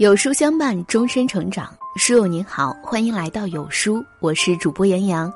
[0.00, 1.68] 有书相伴，终身成长。
[1.96, 5.30] 书友您好，欢迎来到有书，我是主播杨洋。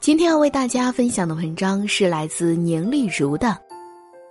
[0.00, 3.46] 今天要为大家分享的文章是来自宁丽如的《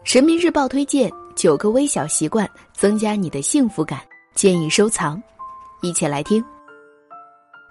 [0.04, 4.02] 人民日报》推荐九个微小习惯增加你的幸福感，
[4.36, 5.24] 建议收藏。
[5.82, 6.44] 一起来听。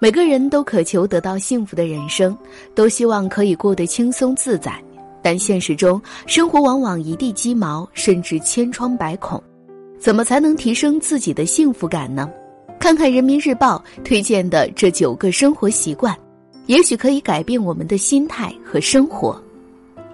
[0.01, 2.35] 每个人都渴求得到幸福的人生，
[2.75, 4.83] 都希望可以过得轻松自在，
[5.23, 9.39] 但现实中，生活往往一地鸡毛，甚至千疮百孔。
[9.99, 12.31] 怎么才能提升自己的幸福感呢？
[12.79, 16.17] 看看人民日报推荐的这九个生活习惯，
[16.67, 19.41] 也许可以改变我们的心态和生活。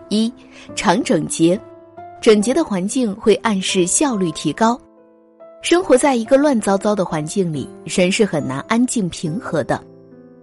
[0.09, 0.33] 一，
[0.75, 1.61] 常整洁，
[2.21, 4.81] 整洁的环境会暗示效率提高。
[5.61, 9.83] 生活在一个乱糟糟的环境里，人是很难安静平和的。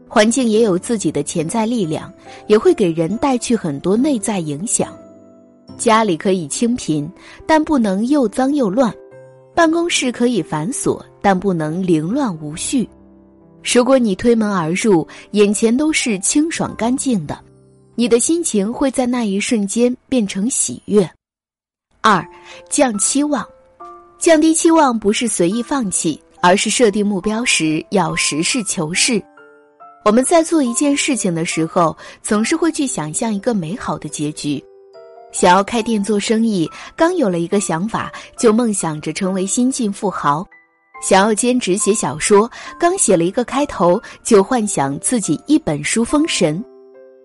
[0.07, 2.11] 环境也有自己的潜在力量，
[2.47, 4.93] 也会给人带去很多内在影响。
[5.77, 7.09] 家里可以清贫，
[7.45, 8.93] 但不能又脏又乱。
[9.59, 12.87] 办公室可以繁琐，但不能凌乱无序。
[13.61, 17.37] 如果你推门而入，眼前都是清爽干净的，
[17.95, 21.11] 你的心情会在那一瞬间变成喜悦。
[21.99, 22.25] 二，
[22.69, 23.45] 降期望，
[24.17, 29.21] 降低期望不是随意放弃，而是设定目标时要实事求是。
[30.05, 34.63] 我们在做一件事情的时候，总是会去想象一个美好的结局。
[35.31, 40.43] 想要开店做生意，刚有了一个想法，就梦想着成为新晋富豪；
[41.01, 42.49] 想要兼职写小说，
[42.79, 46.63] 刚写了一个开头，就幻想自己一本书封神。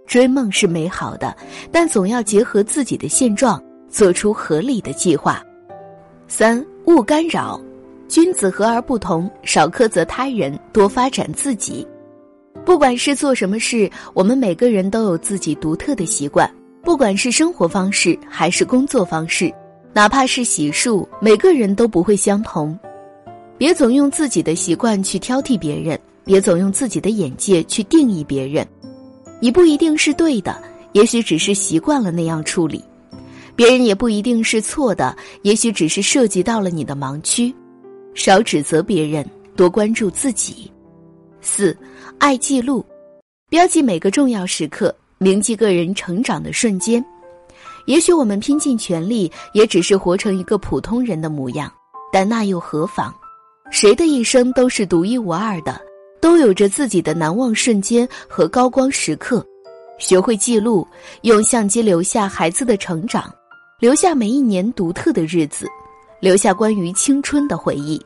[0.06, 1.34] 追梦是美好的，
[1.72, 5.42] 但总要结合自己的现状，做出合理的计划。
[6.28, 7.58] 三勿干扰，
[8.06, 11.86] 君子和而不同，少苛责他人，多发展自己。
[12.66, 16.50] 不管是做什么事，我们每个人都有自己独特的习惯。
[16.84, 19.52] 不管是生活方式还是工作方式，
[19.94, 22.78] 哪怕是洗漱，每个人都不会相同。
[23.56, 28.66] 别总用自己的习惯去挑剔别人，别总用自己的眼界去定义别人。
[29.40, 30.62] 你不一定是对的，
[30.92, 32.80] 也许只是习惯了那样处理；
[33.56, 37.54] 别人也不一定是错的，也许只是涉及到了你的盲区。
[38.14, 39.24] 少指责别人，
[39.56, 40.70] 多关注自己。
[41.40, 41.76] 四，
[42.18, 42.84] 爱记录，
[43.48, 44.94] 标记每个重要时刻。
[45.24, 47.02] 铭记个人成长的瞬间，
[47.86, 51.72] 也许我们拼尽全力，也只是活成一个普通人的模样，
[52.12, 53.10] 但那又何妨？
[53.70, 55.80] 谁的一生都是独一无二的，
[56.20, 59.42] 都有着自己的难忘瞬间和高光时刻。
[59.98, 60.86] 学会记录，
[61.22, 63.32] 用相机留下孩子的成长，
[63.80, 65.66] 留下每一年独特的日子，
[66.20, 67.98] 留下关于青春的回忆。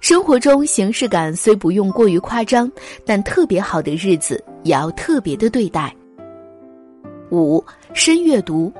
[0.00, 2.68] 生活中形式感虽不用过于夸张，
[3.06, 5.94] 但特别好的日子也要特别的对待。
[7.34, 8.72] 五深阅读，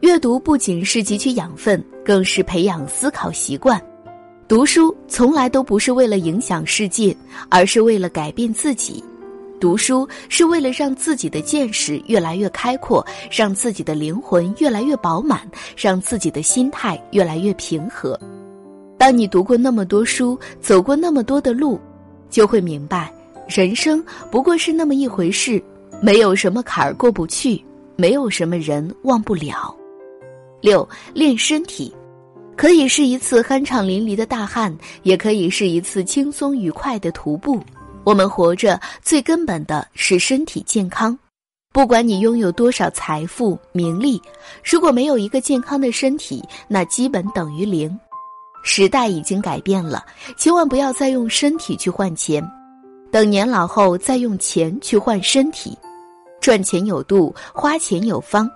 [0.00, 3.80] 阅读不仅是汲取养分，更是培养思考习惯。
[4.46, 7.16] 读书从来都不是为了影响世界，
[7.48, 9.02] 而是为了改变自己。
[9.60, 18.18] 读书是为了让自己的见识越来越开阔，让自己的灵魂越来越饱满，让自己的心态越来越平和。
[18.98, 21.80] 当你读过那么多书，走过那么多的路，
[22.28, 23.10] 就会明白，
[23.48, 25.62] 人生不过是那么一回事，
[26.02, 27.64] 没有什么坎儿过不去。
[27.96, 29.74] 没有什么人忘不了。
[30.60, 31.94] 六练身体，
[32.56, 37.60] 可以是一次酣畅淋漓的大汗，也可以是一次轻松愉快的徒步。
[38.04, 41.18] 我们活着最根本的是身体健康。
[41.72, 44.22] 不管你拥有多少财富名利，
[44.62, 47.98] 如果没有一个健康的身体，那基本等于零。
[48.62, 50.04] 时代已经改变了，
[50.38, 52.42] 千万不要再用身体去换钱，
[53.10, 55.76] 等年老后再用钱去换身体。
[56.44, 58.46] 赚钱有度，花钱有方。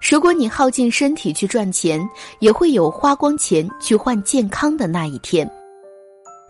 [0.00, 2.02] 如果你耗尽身体去赚钱，
[2.38, 5.46] 也会有花光钱去换健康的那一天。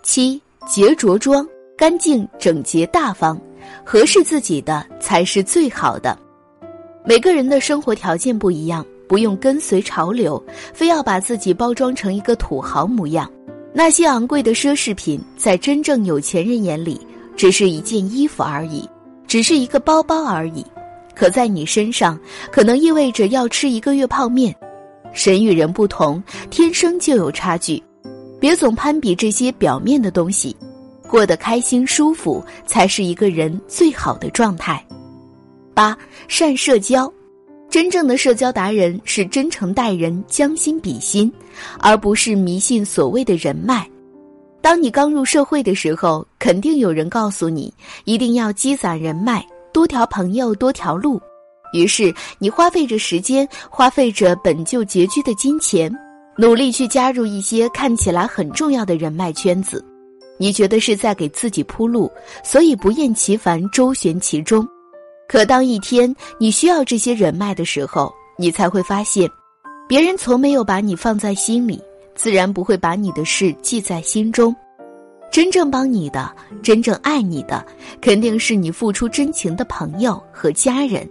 [0.04, 1.44] 七洁着装，
[1.76, 3.36] 干净整洁大方，
[3.84, 6.16] 合适自己的才是最好的。
[7.04, 10.40] 每个人的生活条件不一样，不用跟随潮流，
[10.72, 13.28] 非要把自己包装成一个土豪模样。
[13.72, 17.04] 那些昂贵的奢侈品，在真正有钱人眼里，
[17.36, 18.88] 只是一件衣服而已，
[19.26, 20.64] 只是一个包包而已。
[21.14, 22.18] 可在你身上，
[22.50, 24.54] 可能意味着要吃一个月泡面。
[25.12, 27.82] 人与人不同，天生就有差距。
[28.40, 30.54] 别总攀比这些表面的东西，
[31.08, 34.84] 过得开心舒服才是一个人最好的状态。
[35.72, 35.96] 八
[36.28, 37.10] 善社交，
[37.70, 41.32] 真正的社交达人是真诚待人、将心比心，
[41.78, 43.88] 而不是迷信所谓的人脉。
[44.60, 47.72] 当你刚入社会的时候，肯定有人告诉你
[48.04, 49.44] 一定要积攒人脉。
[49.74, 51.20] 多条朋友多条路，
[51.72, 55.92] 于是你花费着时间，花费着本就拮据的金钱，
[56.38, 59.84] 努力去加入一些看起来很重要的人脉圈子。
[60.38, 62.08] 你觉得是在给自己铺路，
[62.44, 64.64] 所以不厌其烦周旋其中。
[65.26, 69.28] 可当一天你需要这些人脉的时候，你才会发现，
[69.88, 71.82] 别人从没有把你放在心里，
[72.14, 74.54] 自然不会把你的事记在心中。
[75.34, 76.32] 真正帮你的、
[76.62, 77.66] 真正爱你的，
[78.00, 81.04] 肯定是你付出真情的朋友和家人。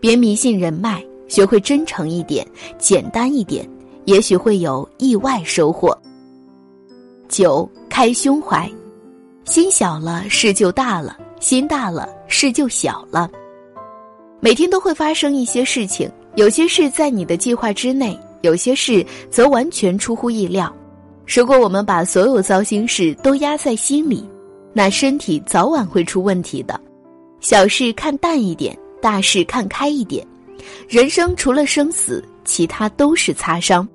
[0.00, 2.46] 别迷信人脉，学会真诚一点、
[2.78, 3.68] 简单一点，
[4.04, 5.92] 也许会有意外收获。
[7.28, 8.70] 九，开胸怀，
[9.44, 13.28] 心小了事就大了，心大了事就小了。
[14.38, 20.72] 每天都会发生一些事情，有些事在你的计划之内，有些事则完全出乎意料。
[21.26, 24.28] 如果我们把所有糟心事都压在心里，
[24.72, 26.78] 那身体早晚会出问题的。
[27.40, 30.26] 小事看淡一点，大事看开一点。
[30.88, 33.88] 人生除了生死，其他都是擦伤。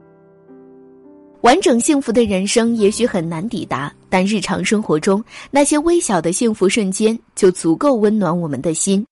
[1.41, 9.05] 完整幸福的人生也许很难抵达，但日常生活中那些微小的幸福瞬间就足够温暖我们的心。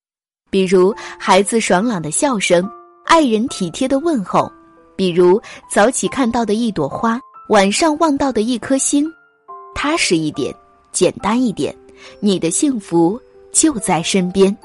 [0.50, 2.68] 比如孩子爽朗的笑声，
[3.06, 4.52] 爱人体贴的问候；
[4.96, 5.42] 比如
[5.72, 7.20] 早起看到的一朵花。
[7.50, 9.10] 晚上望到的一颗星，
[9.74, 10.54] 踏实一点，
[10.92, 11.74] 简单一点，
[12.20, 13.18] 你的幸福
[13.54, 14.56] 就在身边。